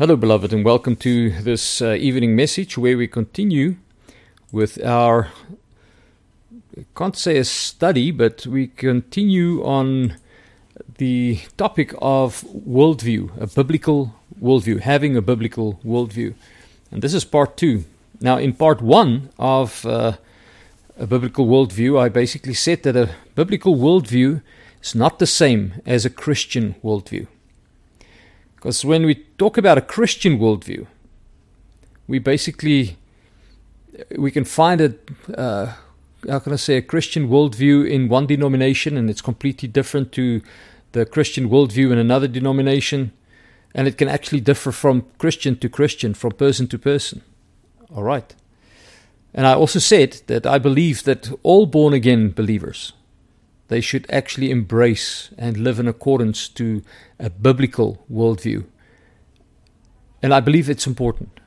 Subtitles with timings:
[0.00, 3.76] Hello, beloved, and welcome to this uh, evening message where we continue
[4.50, 5.28] with our,
[6.74, 10.16] I can't say a study, but we continue on
[10.96, 16.32] the topic of worldview, a biblical worldview, having a biblical worldview.
[16.90, 17.84] And this is part two.
[18.22, 20.12] Now, in part one of uh,
[20.98, 24.40] a biblical worldview, I basically said that a biblical worldview
[24.82, 27.26] is not the same as a Christian worldview.
[28.60, 30.86] Because when we talk about a Christian worldview,
[32.06, 32.98] we basically
[34.18, 35.10] we can find it.
[35.34, 35.72] Uh,
[36.28, 40.42] how can I say a Christian worldview in one denomination, and it's completely different to
[40.92, 43.12] the Christian worldview in another denomination,
[43.74, 47.22] and it can actually differ from Christian to Christian, from person to person.
[47.96, 48.34] All right.
[49.32, 52.92] And I also said that I believe that all born again believers
[53.70, 56.82] they should actually embrace and live in accordance to
[57.18, 58.64] a biblical worldview.
[60.22, 61.40] And I believe it's important.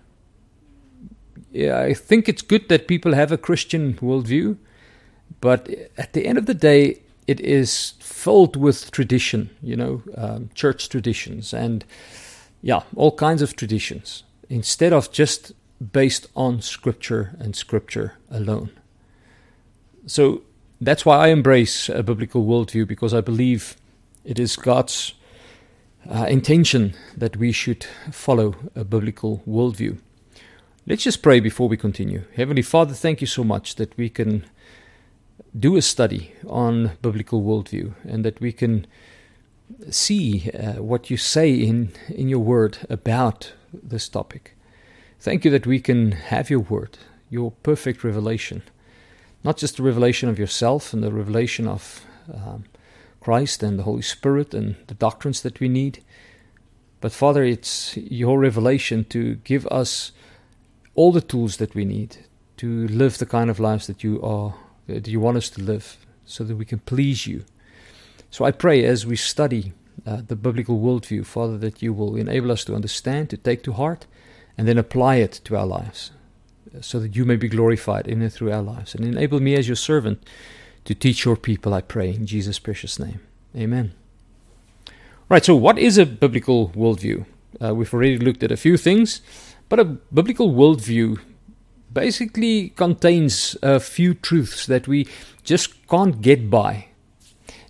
[1.52, 4.58] Yeah, I think it's good that people have a Christian worldview,
[5.42, 10.50] but at the end of the day, it is filled with tradition, you know, um,
[10.56, 11.84] church traditions and,
[12.62, 15.52] yeah, all kinds of traditions, instead of just
[15.92, 18.70] based on Scripture and Scripture alone.
[20.06, 20.44] So
[20.86, 23.76] that's why I embrace a biblical worldview because I believe
[24.24, 25.14] it is God's
[26.10, 30.00] uh, intention that we should follow a biblical worldview.
[30.86, 32.24] Let's just pray before we continue.
[32.36, 34.46] Heavenly Father, thank you so much that we can
[35.58, 38.86] do a study on biblical worldview and that we can
[39.90, 44.56] see uh, what you say in, in your word about this topic.
[45.20, 46.98] Thank you that we can have your word,
[47.30, 48.64] your perfect revelation
[49.44, 52.64] not just the revelation of yourself and the revelation of um,
[53.20, 56.04] Christ and the Holy Spirit and the doctrines that we need,
[57.02, 60.14] but Father, it's your revelation to give us
[60.96, 62.18] all the tools that we need
[62.58, 64.56] to live the kind of lives that you are
[64.88, 67.46] that you want us to live, so that we can please you.
[68.30, 69.72] So I pray as we study
[70.06, 73.74] uh, the biblical worldview, Father, that you will enable us to understand, to take to
[73.74, 74.06] heart,
[74.58, 76.12] and then apply it to our lives
[76.82, 78.96] so that you may be glorified in and through our lives.
[78.96, 80.24] And enable me as your servant
[80.86, 83.20] to teach your people, I pray, in Jesus' precious name.
[83.56, 83.94] Amen.
[85.30, 87.26] Right, so what is a biblical worldview?
[87.62, 89.22] Uh, we've already looked at a few things,
[89.70, 91.20] but a biblical worldview
[91.92, 95.08] basically contains a few truths that we
[95.44, 96.88] just can't get by.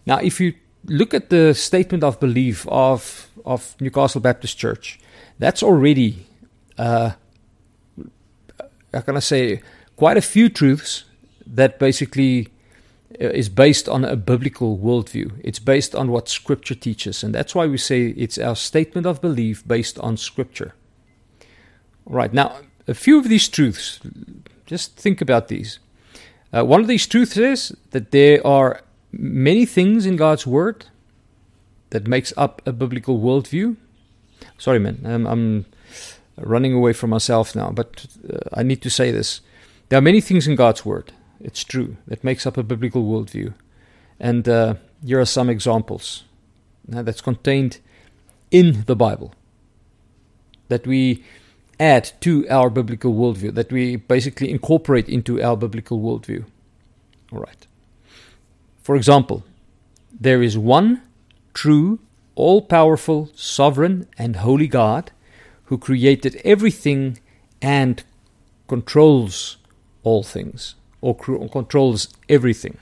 [0.06, 0.54] Now, if you
[0.86, 5.00] look at the statement of belief of, of Newcastle Baptist Church,
[5.40, 6.26] that's already
[6.78, 7.12] uh,
[8.94, 9.62] how can I say,
[9.96, 11.06] quite a few truths
[11.46, 12.48] that basically
[13.22, 15.32] uh, is based on a biblical worldview.
[15.44, 19.22] It's based on what Scripture teaches, and that's why we say it's our statement of
[19.22, 20.74] belief based on Scripture.
[22.06, 24.00] Right now, a few of these truths,
[24.66, 25.80] just think about these.
[26.52, 28.82] Uh, one of these truths is that there are
[29.12, 30.86] many things in God's Word
[31.90, 33.76] that makes up a biblical worldview.
[34.58, 35.66] Sorry, man, I'm
[36.38, 39.42] running away from myself now, but uh, I need to say this.
[39.90, 43.54] There are many things in God's Word, it's true, that makes up a biblical worldview.
[44.20, 46.24] And uh, here are some examples
[46.88, 47.80] that's contained
[48.52, 49.34] in the Bible
[50.70, 51.24] that we
[51.80, 56.46] add to our biblical worldview, that we basically incorporate into our biblical worldview.
[57.32, 57.68] All right.
[58.82, 59.44] For example,
[60.20, 61.02] there is one
[61.54, 62.00] true,
[62.36, 65.12] all powerful, sovereign, and holy God
[65.74, 67.18] who created everything
[67.60, 68.04] and
[68.68, 69.58] controls
[70.04, 72.78] all things, or controls everything.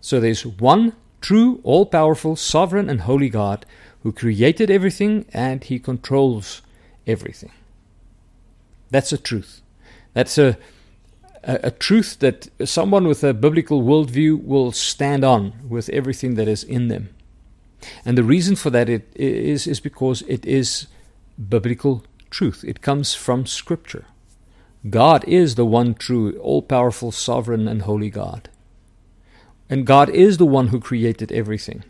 [0.00, 3.66] So there's one true, all powerful, sovereign, and holy God
[4.04, 6.62] who created everything and he controls
[7.04, 7.50] everything.
[8.90, 9.60] That's a truth.
[10.12, 10.56] That's a,
[11.42, 16.46] a, a, truth that someone with a biblical worldview will stand on with everything that
[16.46, 17.08] is in them.
[18.04, 20.86] And the reason for that it is, is because it is
[21.36, 22.64] biblical truth.
[22.66, 24.06] It comes from Scripture.
[24.88, 28.50] God is the one true, all powerful, sovereign, and holy God.
[29.70, 31.84] And God is the one who created everything.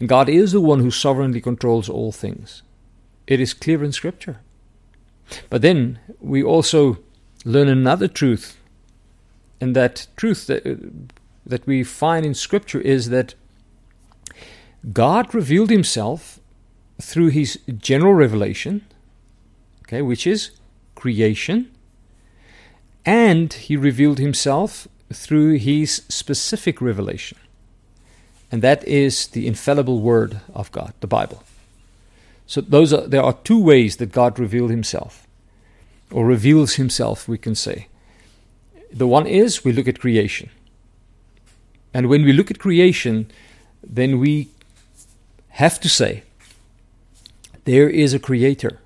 [0.00, 2.62] And God is the one who sovereignly controls all things.
[3.26, 4.40] It is clear in Scripture.
[5.48, 6.98] But then we also
[7.44, 8.58] learn another truth.
[9.60, 10.74] And that truth that, uh,
[11.46, 13.34] that we find in Scripture is that
[14.92, 16.40] God revealed Himself
[17.00, 18.84] through his general revelation,
[19.82, 20.50] okay, which is
[20.94, 21.70] creation,
[23.04, 27.38] and he revealed himself through his specific revelation.
[28.50, 31.42] And that is the infallible word of God, the Bible.
[32.46, 35.26] So those are there are two ways that God revealed himself
[36.10, 37.88] or reveals himself, we can say.
[38.92, 40.50] The one is we look at creation.
[41.92, 43.30] And when we look at creation,
[43.82, 44.48] then we
[45.48, 46.22] have to say
[47.64, 48.80] there is a creator.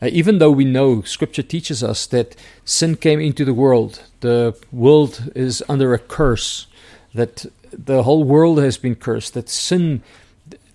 [0.00, 4.56] Uh, even though we know scripture teaches us that sin came into the world, the
[4.70, 6.66] world is under a curse,
[7.14, 10.02] that the whole world has been cursed, that sin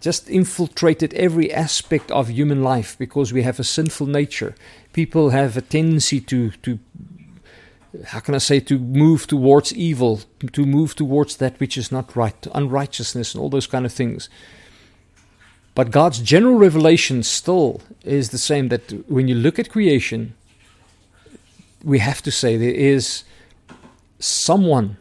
[0.02, 4.54] just infiltrated every aspect of human life because we have a sinful nature.
[4.92, 6.78] People have a tendency to, to
[8.08, 10.22] how can I say, to move towards evil,
[10.52, 14.28] to move towards that which is not right, unrighteousness, and all those kind of things.
[15.75, 20.36] But God's general revelation still is the same that when you look at creation,
[21.84, 23.24] we have to say there is
[24.20, 24.98] someone,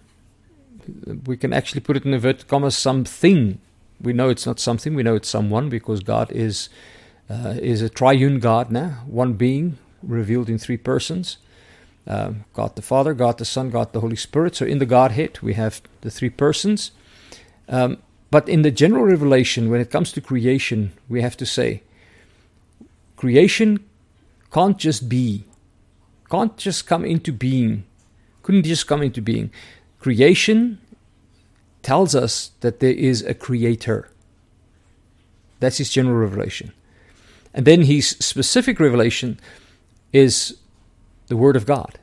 [1.27, 3.61] we can actually put it in inverted commas, something.
[4.01, 6.71] We know it's not something, we know it's someone because God is,
[7.29, 11.37] uh, is a triune God now, one being revealed in three persons.
[12.05, 14.57] Um, God the Father, God the Son, God the Holy Spirit.
[14.57, 16.91] So in the Godhead, we have the three persons.
[17.69, 17.99] Um,
[18.33, 21.83] but in the general revelation, when it comes to creation, we have to say
[23.15, 23.79] creation
[24.51, 25.45] can't just be,
[26.31, 27.85] can't just come into being,
[28.43, 29.51] couldn't just come into being.
[30.01, 30.81] Creation
[31.83, 34.09] tells us that there is a creator.
[35.61, 36.73] That's his general revelation.
[37.53, 39.39] And then his specific revelation
[40.11, 40.57] is
[41.27, 41.99] the Word of God,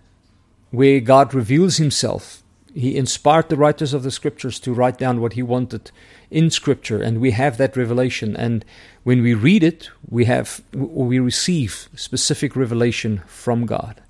[0.69, 2.43] where God reveals himself
[2.73, 5.91] he inspired the writers of the scriptures to write down what he wanted
[6.31, 8.35] in scripture and we have that revelation.
[8.35, 8.63] And
[9.03, 14.01] when we read it we have we receive specific revelation from god.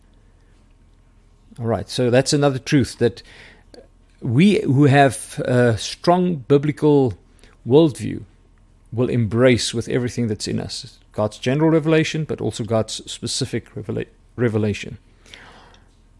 [1.59, 3.21] All right so that's another truth that
[4.21, 7.17] we who have a strong biblical
[7.67, 8.23] worldview
[8.91, 10.99] will embrace with everything that's in us.
[11.13, 14.97] God's general revelation but also god's specific revela- revelation.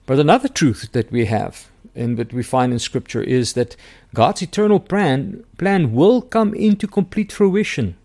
[0.05, 3.75] But another truth that we have and that we find in Scripture is that
[4.13, 7.95] God's eternal plan, plan will come into complete fruition.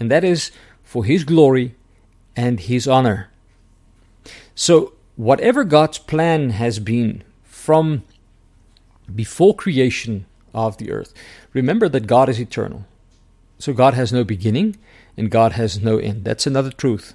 [0.00, 0.50] And that is
[0.82, 1.74] for His glory
[2.36, 3.30] and His honor.
[4.54, 8.04] So, whatever God's plan has been from
[9.14, 11.12] before creation of the earth,
[11.52, 12.86] remember that God is eternal.
[13.58, 14.76] So, God has no beginning
[15.16, 16.24] and God has no end.
[16.24, 17.14] That's another truth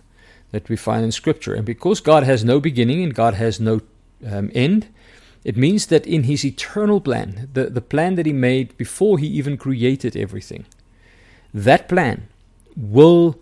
[0.51, 1.53] that we find in Scripture.
[1.53, 3.81] And because God has no beginning and God has no
[4.25, 4.87] um, end,
[5.43, 9.27] it means that in his eternal plan, the, the plan that he made before he
[9.27, 10.65] even created everything,
[11.53, 12.27] that plan
[12.77, 13.39] will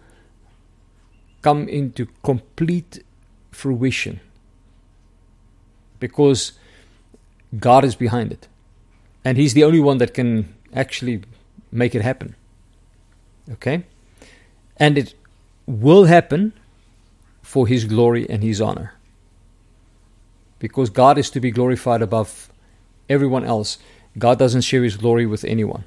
[1.41, 3.03] come into complete
[3.51, 4.19] fruition
[5.99, 6.53] because
[7.59, 8.47] God is behind it.
[9.23, 11.21] And he's the only one that can actually
[11.71, 12.35] make it happen.
[13.51, 13.83] Okay?
[14.77, 15.13] And it
[15.67, 16.53] will happen
[17.43, 18.93] for his glory and his honor
[20.61, 22.51] because God is to be glorified above
[23.09, 23.79] everyone else.
[24.17, 25.83] God doesn't share his glory with anyone.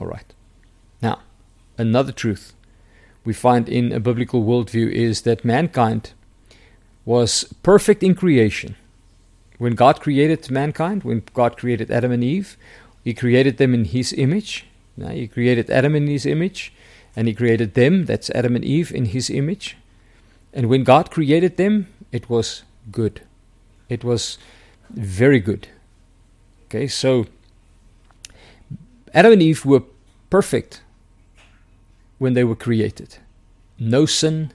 [0.00, 0.32] All right.
[1.02, 1.18] Now,
[1.76, 2.54] another truth
[3.24, 6.12] we find in a biblical worldview is that mankind
[7.04, 8.76] was perfect in creation.
[9.58, 12.56] When God created mankind, when God created Adam and Eve,
[13.02, 14.66] He created them in His image.
[14.96, 16.72] Now, He created Adam in His image,
[17.16, 19.76] and He created them, that's Adam and Eve, in His image.
[20.52, 22.62] And when God created them, it was
[22.92, 23.22] good.
[23.88, 24.38] It was
[24.90, 25.68] very good.
[26.66, 27.26] Okay, so
[29.14, 29.82] Adam and Eve were
[30.30, 30.82] perfect
[32.18, 33.18] when they were created.
[33.78, 34.52] No sin,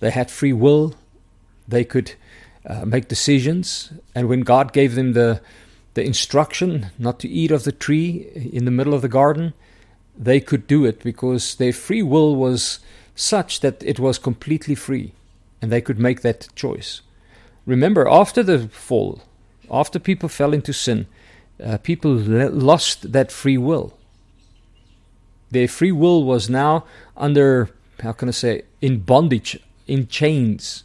[0.00, 0.94] they had free will,
[1.66, 2.14] they could
[2.66, 5.40] uh, make decisions, and when God gave them the
[5.96, 9.54] the instruction not to eat of the tree in the middle of the garden,
[10.14, 12.80] they could do it because their free will was
[13.14, 15.12] such that it was completely free
[15.62, 17.00] and they could make that choice.
[17.66, 19.20] Remember, after the fall,
[19.70, 21.06] after people fell into sin,
[21.62, 23.98] uh, people le- lost that free will.
[25.50, 26.84] Their free will was now
[27.16, 27.70] under,
[28.00, 30.84] how can I say, in bondage, in chains,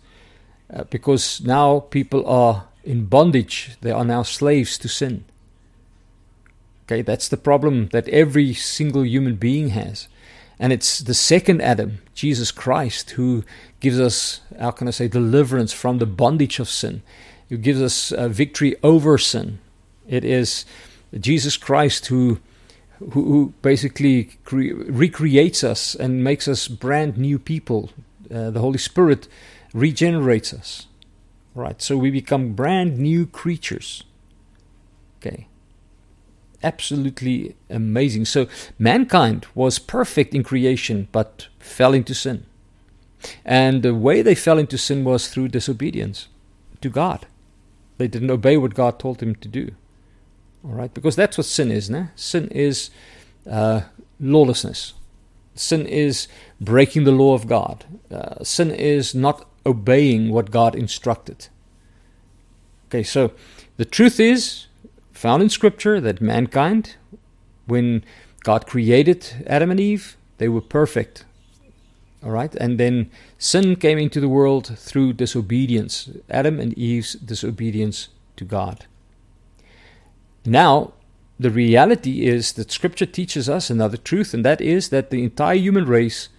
[0.73, 3.77] uh, because now people are in bondage.
[3.81, 5.25] They are now slaves to sin.
[6.85, 10.07] Okay, that's the problem that every single human being has.
[10.61, 13.43] And it's the second Adam, Jesus Christ, who
[13.79, 17.01] gives us, how can I say, deliverance from the bondage of sin,
[17.49, 19.57] who gives us uh, victory over sin.
[20.07, 20.65] It is
[21.19, 22.39] Jesus Christ who,
[23.13, 27.89] who, basically cre- recreates us and makes us brand new people.
[28.31, 29.27] Uh, the Holy Spirit
[29.73, 30.85] regenerates us.
[31.55, 34.03] Right, so we become brand new creatures.
[35.17, 35.47] Okay.
[36.63, 38.25] Absolutely amazing.
[38.25, 42.45] So, mankind was perfect in creation, but fell into sin.
[43.45, 46.27] And the way they fell into sin was through disobedience
[46.81, 47.25] to God.
[47.97, 49.71] They didn't obey what God told them to do.
[50.63, 51.89] All right, because that's what sin is.
[51.89, 52.07] Nah?
[52.15, 52.89] Sin is
[53.49, 53.81] uh,
[54.19, 54.93] lawlessness.
[55.55, 56.27] Sin is
[56.59, 57.85] breaking the law of God.
[58.11, 61.47] Uh, sin is not obeying what God instructed.
[62.87, 63.31] Okay, so
[63.77, 64.67] the truth is
[65.21, 66.95] found in Scripture that mankind,
[67.67, 68.03] when
[68.43, 71.25] God created Adam and Eve, they were perfect.
[72.23, 78.09] All right, and then sin came into the world through disobedience, Adam and Eve's disobedience
[78.35, 78.85] to God.
[80.43, 80.93] Now,
[81.39, 85.55] the reality is that Scripture teaches us another truth, and that is that the entire
[85.55, 86.29] human race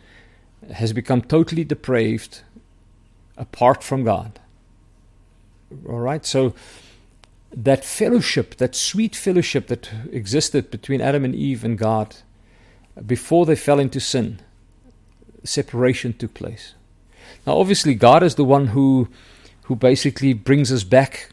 [0.73, 2.41] has become totally depraved
[3.37, 4.41] apart from God.
[5.89, 6.53] All right, so
[7.55, 12.17] that fellowship, that sweet fellowship that existed between Adam and Eve and God
[13.07, 14.41] before they fell into sin,
[15.45, 16.75] separation took place.
[17.47, 19.09] Now, obviously, God is the one who,
[19.65, 21.31] who basically brings us back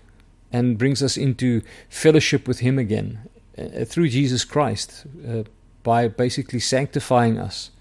[0.51, 3.19] and brings us into fellowship with Him again
[3.57, 5.43] uh, through Jesus Christ uh,
[5.83, 7.71] by basically sanctifying us,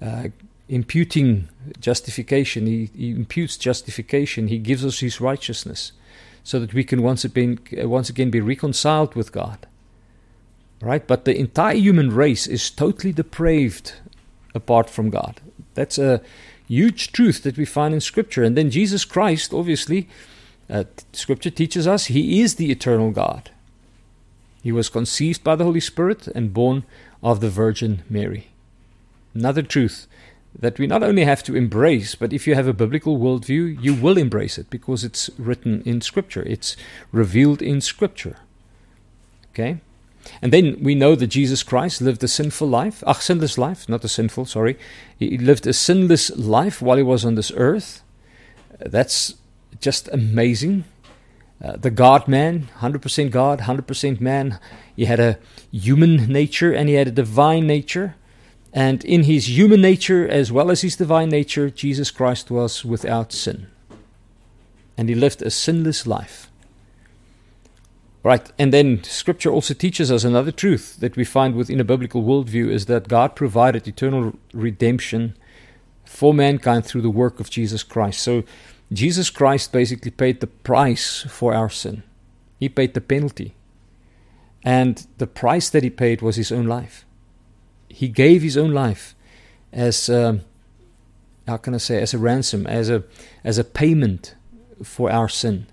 [0.00, 0.28] uh,
[0.68, 1.48] imputing
[1.80, 2.66] justification.
[2.66, 5.92] He, he imputes justification, He gives us His righteousness
[6.46, 9.66] so that we can once again, once again be reconciled with God.
[10.80, 11.04] Right?
[11.04, 13.94] But the entire human race is totally depraved
[14.54, 15.40] apart from God.
[15.74, 16.22] That's a
[16.68, 18.44] huge truth that we find in Scripture.
[18.44, 20.08] And then Jesus Christ, obviously,
[20.70, 23.50] uh, Scripture teaches us He is the eternal God.
[24.62, 26.84] He was conceived by the Holy Spirit and born
[27.24, 28.46] of the Virgin Mary.
[29.34, 30.06] Another truth
[30.58, 33.94] that we not only have to embrace, but if you have a biblical worldview, you
[33.94, 36.76] will embrace it because it's written in Scripture, it's
[37.12, 38.36] revealed in Scripture.
[39.52, 39.80] Okay?
[40.42, 44.04] And then we know that Jesus Christ lived a sinful life, a sinless life, not
[44.04, 44.78] a sinful, sorry.
[45.18, 48.02] He lived a sinless life while he was on this earth.
[48.78, 49.34] That's
[49.80, 50.84] just amazing.
[51.62, 54.58] Uh, the God man, 100% God, 100% man.
[54.94, 55.38] He had a
[55.70, 58.16] human nature and he had a divine nature.
[58.76, 63.32] And in his human nature as well as his divine nature, Jesus Christ was without
[63.32, 63.68] sin.
[64.98, 66.50] And he lived a sinless life.
[68.22, 72.22] Right, and then scripture also teaches us another truth that we find within a biblical
[72.22, 75.34] worldview is that God provided eternal redemption
[76.04, 78.20] for mankind through the work of Jesus Christ.
[78.20, 78.44] So
[78.92, 82.02] Jesus Christ basically paid the price for our sin,
[82.60, 83.54] He paid the penalty.
[84.62, 87.05] And the price that He paid was His own life.
[87.96, 89.14] He gave his own life
[89.72, 90.42] as um,
[91.48, 93.04] how can I say as a ransom, as a
[93.42, 94.34] as a payment
[94.84, 95.66] for our sin.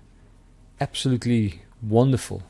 [0.80, 2.42] Absolutely wonderful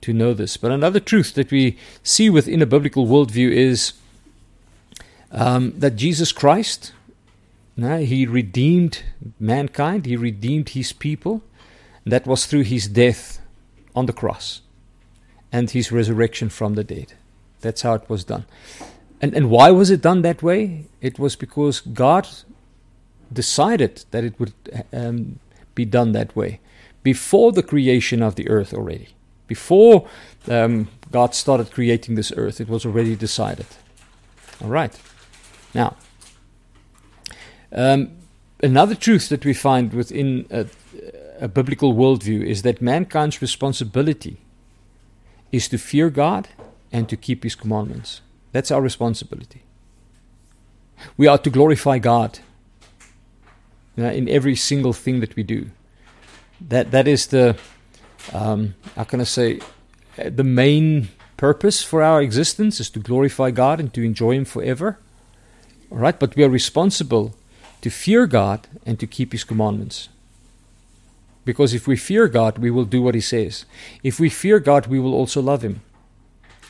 [0.00, 0.56] to know this.
[0.56, 3.92] But another truth that we see within a biblical worldview is
[5.30, 6.92] um, that Jesus Christ,
[7.80, 9.04] uh, he redeemed
[9.38, 11.44] mankind, he redeemed his people.
[12.04, 13.40] That was through his death
[13.94, 14.62] on the cross
[15.52, 17.12] and his resurrection from the dead.
[17.60, 18.44] That's how it was done.
[19.20, 20.86] And, and why was it done that way?
[21.00, 22.28] It was because God
[23.32, 24.52] decided that it would
[24.92, 25.38] um,
[25.74, 26.60] be done that way
[27.02, 29.08] before the creation of the earth already.
[29.46, 30.08] Before
[30.48, 33.66] um, God started creating this earth, it was already decided.
[34.62, 34.98] All right.
[35.74, 35.96] Now,
[37.72, 38.10] um,
[38.62, 40.66] another truth that we find within a,
[41.40, 44.38] a biblical worldview is that mankind's responsibility
[45.52, 46.48] is to fear God
[46.92, 48.20] and to keep His commandments.
[48.52, 49.62] That's our responsibility.
[51.16, 52.40] We are to glorify God
[53.96, 55.70] you know, in every single thing that we do.
[56.60, 57.56] That that is the
[58.32, 59.60] um, how can I say
[60.16, 64.98] the main purpose for our existence is to glorify God and to enjoy Him forever.
[65.90, 67.34] All right, but we are responsible
[67.80, 70.10] to fear God and to keep His commandments.
[71.46, 73.64] Because if we fear God, we will do what He says.
[74.02, 75.80] If we fear God, we will also love Him.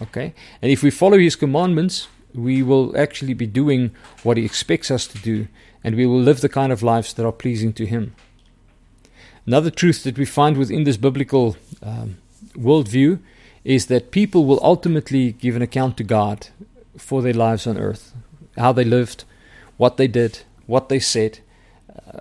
[0.03, 0.35] Okay?
[0.63, 3.91] And if we follow his commandments, we will actually be doing
[4.23, 5.49] what he expects us to do,
[5.83, 8.15] and we will live the kind of lives that are pleasing to him.
[9.47, 12.19] Another truth that we find within this biblical um,
[12.55, 13.19] worldview
[13.65, 16.49] is that people will ultimately give an account to God
[16.97, 18.13] for their lives on earth,
[18.57, 19.25] how they lived,
[19.77, 21.41] what they did, what they said,
[22.07, 22.21] uh,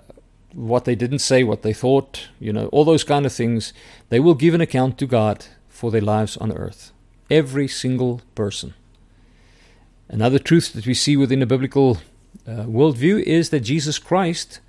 [0.52, 3.72] what they didn't say, what they thought, you know, all those kind of things.
[4.08, 6.92] They will give an account to God for their lives on earth.
[7.30, 8.74] Every single person.
[10.08, 11.98] Another truth that we see within a biblical
[12.46, 14.60] uh, worldview is that Jesus Christ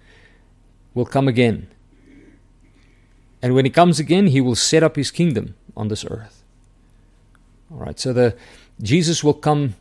[0.94, 1.68] will come again.
[3.42, 6.44] And when he comes again, he will set up his kingdom on this earth.
[7.72, 8.36] All right, so the
[8.82, 9.76] Jesus will come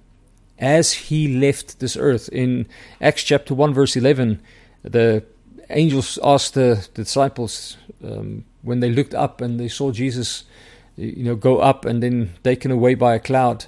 [0.58, 2.28] as he left this earth.
[2.30, 2.66] In
[3.00, 4.40] Acts chapter 1, verse 11,
[4.82, 5.24] the
[5.70, 10.44] angels asked the, the disciples um, when they looked up and they saw Jesus,
[11.00, 13.66] you know, go up and then taken away by a cloud.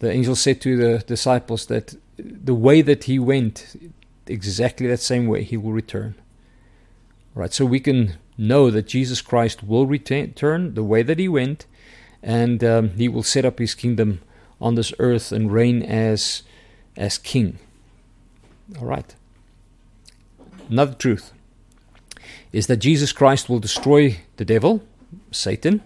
[0.00, 3.90] The angel said to the disciples that the way that he went,
[4.26, 6.14] exactly that same way, he will return.
[7.34, 11.66] Right, so we can know that Jesus Christ will return the way that he went,
[12.22, 14.20] and um, he will set up his kingdom
[14.60, 16.42] on this earth and reign as
[16.96, 17.58] as king.
[18.78, 19.14] All right.
[20.70, 21.32] Another truth
[22.52, 24.82] is that Jesus Christ will destroy the devil,
[25.30, 25.82] Satan,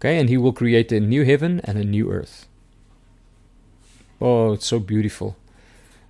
[0.00, 2.48] okay, and he will create a new heaven and a new earth.
[4.20, 5.36] Oh, it's so beautiful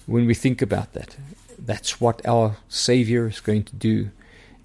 [0.07, 1.17] when we think about that.
[1.59, 4.11] That's what our Savior is going to do.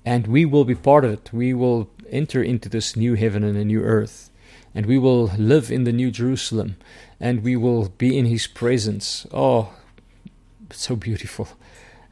[0.05, 1.29] And we will be part of it.
[1.33, 4.31] We will enter into this new heaven and a new earth
[4.75, 6.75] and we will live in the New Jerusalem,
[7.17, 9.25] and we will be in His presence.
[9.33, 9.73] Oh,
[10.69, 11.47] so beautiful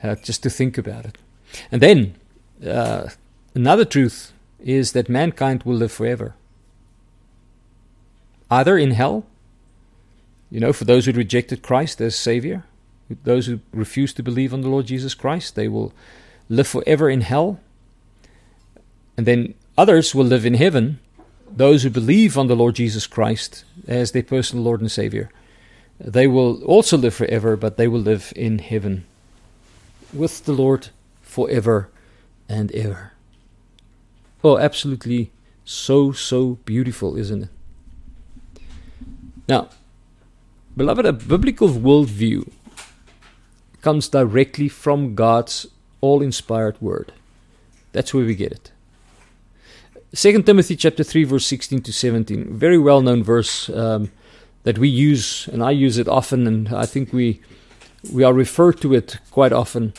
[0.02, 1.18] uh, just to think about it.
[1.70, 2.16] And then
[2.66, 3.10] uh,
[3.54, 6.36] another truth is that mankind will live forever.
[8.50, 9.26] Either in hell,
[10.52, 12.64] you know, for those who rejected Christ as Savior,
[13.24, 15.94] those who refuse to believe on the Lord Jesus Christ, they will
[16.50, 17.60] live forever in hell.
[19.18, 21.00] And then others will live in heaven
[21.56, 25.30] those who believe on the Lord Jesus Christ as their personal Lord and Savior,
[26.00, 29.06] they will also live forever, but they will live in heaven
[30.12, 30.90] with the Lord
[31.22, 31.90] forever
[32.50, 33.14] and ever.
[34.44, 35.32] Oh, absolutely
[35.64, 37.50] so, so beautiful, isn't it?
[39.48, 39.70] Now,
[40.78, 42.50] beloved, a biblical worldview
[43.82, 45.68] comes directly from God's
[46.00, 47.12] all inspired word.
[47.92, 48.72] That's where we get it.
[50.14, 54.12] Second Timothy chapter 3 verse 16 to 17 very well known verse um,
[54.62, 57.42] that we use and I use it often and I think we
[58.12, 59.94] we are referred to it quite often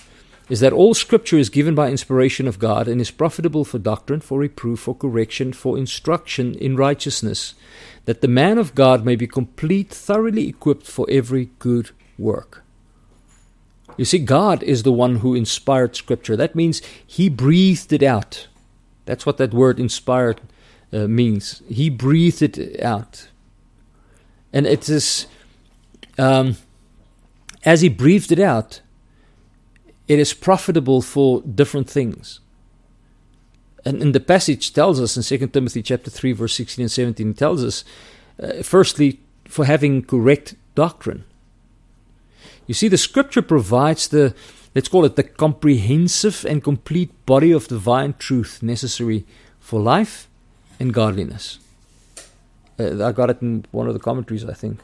[0.49, 4.21] is that all scripture is given by inspiration of God and is profitable for doctrine
[4.21, 7.55] for reproof for correction for instruction in righteousness
[8.05, 12.63] that the man of God may be complete thoroughly equipped for every good work
[13.97, 18.49] you see God is the one who inspired scripture that means he breathed it out
[19.05, 20.41] that's what that word inspired
[20.95, 21.63] uh, means.
[21.69, 23.29] He breathed it out.
[24.53, 25.27] And it is,
[26.17, 26.57] um,
[27.65, 28.81] as he breathed it out,
[30.07, 32.41] it is profitable for different things.
[33.85, 37.31] And, and the passage tells us in 2 Timothy chapter 3, verse 16 and 17,
[37.31, 37.85] it tells us,
[38.43, 41.25] uh, firstly, for having correct doctrine.
[42.67, 44.35] You see, the scripture provides the
[44.75, 49.25] let's call it the comprehensive and complete body of divine truth necessary
[49.61, 50.29] for life
[50.81, 51.59] and godliness.
[52.79, 54.81] Uh, I got it in one of the commentaries, I think.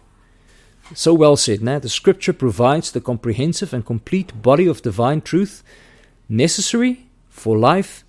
[0.94, 1.62] So well said.
[1.62, 5.62] Now, the scripture provides the comprehensive and complete body of divine truth
[6.28, 8.04] necessary for life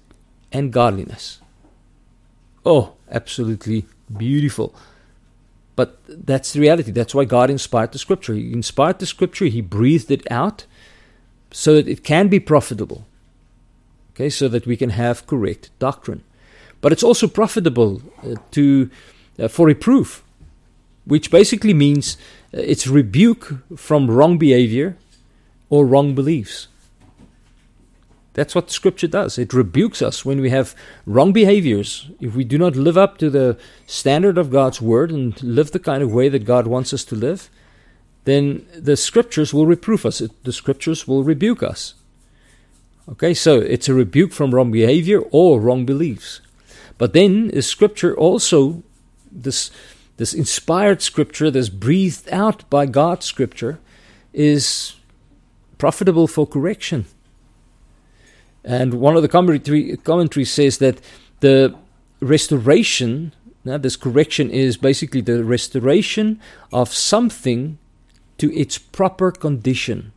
[0.52, 1.40] and godliness.
[2.66, 3.86] Oh, absolutely
[4.16, 4.76] beautiful.
[5.76, 6.92] But that's the reality.
[6.92, 8.34] That's why God inspired the scripture.
[8.34, 10.66] He inspired the scripture, He breathed it out,
[11.52, 13.06] so that it can be profitable.
[14.14, 16.24] Okay, so that we can have correct doctrine.
[16.82, 18.90] But it's also profitable uh, to
[19.40, 20.24] uh, for reproof,
[21.06, 22.18] which basically means
[22.54, 24.98] uh, it's rebuke from wrong behavior
[25.70, 26.68] or wrong beliefs.
[28.34, 29.38] That's what Scripture does.
[29.38, 30.74] It rebukes us when we have
[31.06, 32.10] wrong behaviors.
[32.22, 35.80] If we do not live up to the standard of God's Word and live the
[35.80, 37.50] kind of way that God wants us to live,
[38.24, 41.96] then the scriptures will reprove us, the scriptures will rebuke us.
[43.10, 46.40] Okay, so it's a rebuke from wrong behavior or wrong beliefs.
[46.98, 48.84] But then the scripture also,
[49.32, 49.72] this,
[50.18, 53.80] this inspired scripture, this breathed out by God scripture,
[54.34, 54.96] is
[55.80, 57.06] profitable for correction.
[58.64, 61.02] And one of the commentary, commentaries says that
[61.40, 61.76] the
[62.20, 63.34] restoration,
[63.66, 66.40] now this correction is basically the restoration
[66.72, 67.80] of something
[68.38, 70.14] to its proper condition.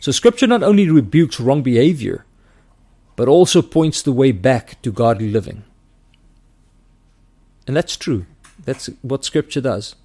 [0.00, 2.24] So, Scripture not only rebukes wrong behavior,
[3.16, 5.64] but also points the way back to godly living.
[7.66, 8.26] And that's true.
[8.64, 9.96] That's what Scripture does.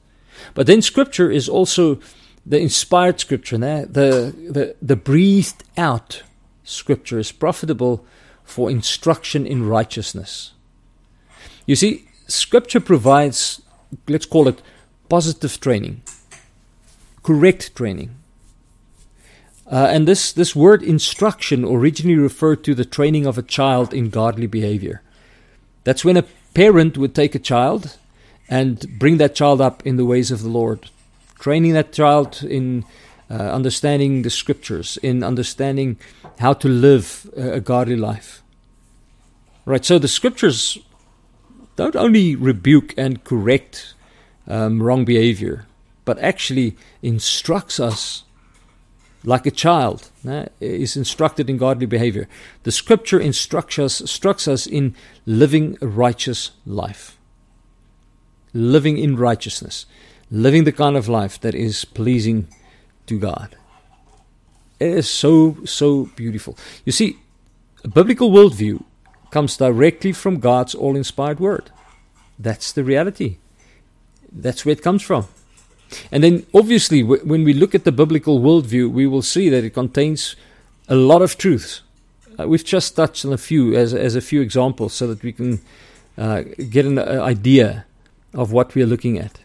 [0.54, 2.00] But then Scripture is also
[2.46, 6.24] the inspired Scripture, the, the, the breathed out
[6.64, 8.06] Scripture is profitable
[8.44, 10.54] for instruction in righteousness.
[11.66, 13.62] You see, Scripture provides,
[14.08, 14.62] let's call it
[15.10, 16.02] positive training
[17.24, 18.16] correct training.
[19.68, 24.10] Uh, and this, this word instruction originally referred to the training of a child in
[24.10, 25.02] godly behavior.
[25.84, 27.98] That's when a parent would take a child
[28.50, 30.90] and bring that child up in the ways of the Lord,
[31.40, 32.84] training that child in
[33.32, 35.98] uh, understanding the scriptures, in understanding
[36.40, 38.44] how to live a, a godly life.
[39.66, 40.78] Right, so the scriptures
[41.78, 43.94] don't only rebuke and correct
[44.48, 45.66] um, wrong behavior,
[46.04, 48.24] but actually instructs us
[49.24, 50.10] like a child
[50.60, 52.28] is instructed in godly behavior.
[52.64, 57.18] The scripture instructs us, instructs us in living a righteous life,
[58.54, 59.86] living in righteousness,
[60.32, 62.48] living the kind of life that is pleasing
[63.12, 63.56] to God.
[64.80, 66.58] It is so, so beautiful.
[66.86, 67.18] You see,
[67.84, 68.84] a biblical worldview
[69.32, 71.70] comes directly from God's all inspired word.
[72.40, 73.38] That's the reality.
[74.32, 75.28] That's where it comes from.
[76.12, 79.64] And then, obviously, w- when we look at the biblical worldview, we will see that
[79.64, 80.38] it contains
[80.88, 81.82] a lot of truths.
[82.40, 85.34] Uh, we've just touched on a few as, as a few examples so that we
[85.34, 85.60] can
[86.18, 87.86] uh, get an uh, idea
[88.34, 89.42] of what we are looking at.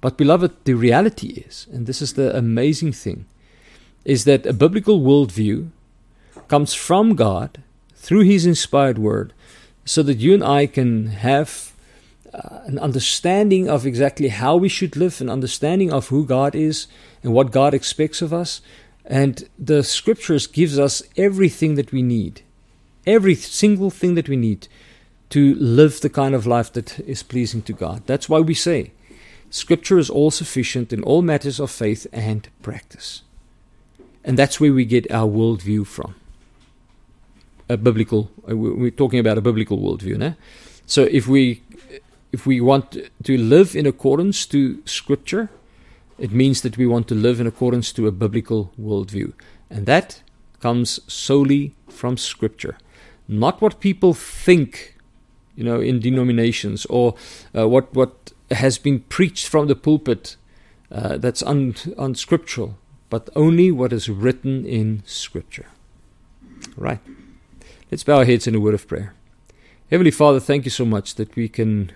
[0.00, 3.26] But, beloved, the reality is, and this is the amazing thing,
[4.04, 5.68] is that a biblical worldview
[6.48, 7.62] comes from God
[7.94, 9.32] through His inspired word
[9.84, 11.72] so that you and I can have
[12.32, 16.86] uh, an understanding of exactly how we should live, an understanding of who God is
[17.22, 18.62] and what God expects of us.
[19.04, 22.42] And the scriptures gives us everything that we need,
[23.06, 24.68] every single thing that we need
[25.30, 28.02] to live the kind of life that is pleasing to God.
[28.06, 28.92] That's why we say
[29.50, 33.22] scripture is all sufficient in all matters of faith and practice.
[34.24, 36.14] And that's where we get our worldview from.
[37.68, 40.36] A biblical, uh, we're talking about a biblical worldview, né?
[40.86, 41.62] So if we
[42.32, 45.48] if we want to live in accordance to Scripture,
[46.18, 49.32] it means that we want to live in accordance to a biblical worldview.
[49.68, 50.22] And that
[50.60, 52.76] comes solely from Scripture.
[53.26, 54.96] Not what people think,
[55.56, 57.14] you know, in denominations or
[57.56, 60.36] uh, what, what has been preached from the pulpit
[60.90, 62.76] uh, that's un, unscriptural,
[63.08, 65.66] but only what is written in Scripture.
[66.76, 67.00] Right.
[67.90, 69.14] Let's bow our heads in a word of prayer.
[69.90, 71.92] Heavenly Father, thank you so much that we can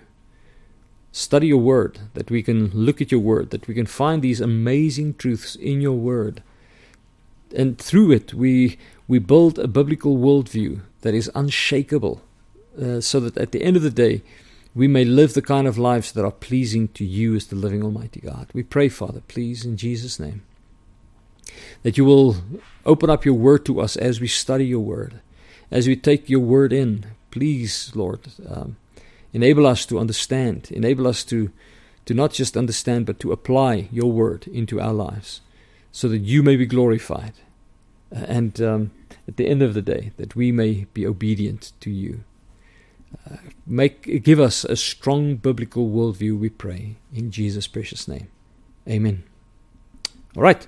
[1.11, 4.41] study your word, that we can look at your word, that we can find these
[4.41, 6.43] amazing truths in your word.
[7.55, 12.21] And through it, we, we build a biblical worldview that is unshakable,
[12.81, 14.23] uh, so that at the end of the day,
[14.75, 17.81] we may live the kind of lives that are pleasing to you as the living
[17.81, 18.49] Almighty God.
[18.53, 20.43] We pray, Father, please, in Jesus' name,
[21.83, 22.35] that you will
[22.85, 25.21] open up your word to us as we study your word,
[25.71, 27.05] as we take your word in.
[27.31, 28.75] Please, Lord, um,
[29.35, 31.51] Enable us to understand, enable us to,
[32.05, 35.41] to not just understand, but to apply your word into our lives
[35.91, 37.33] so that you may be glorified.
[38.15, 38.91] Uh, and um,
[39.27, 42.23] at the end of the day, that we may be obedient to you.
[43.67, 48.27] Make give us a strong biblical worldview, we pray, in Jesus' precious name.
[48.87, 49.23] Amen.
[50.35, 50.67] All right.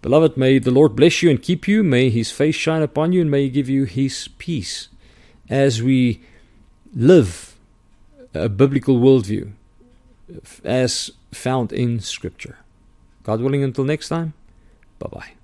[0.00, 1.82] Beloved, may the Lord bless you and keep you.
[1.82, 4.88] May his face shine upon you and may he give you his peace
[5.50, 6.20] as we
[6.94, 7.56] live
[8.34, 9.52] a biblical worldview
[10.62, 12.58] as found in Scripture.
[13.24, 14.34] God willing, until next time,
[14.98, 15.37] bye bye.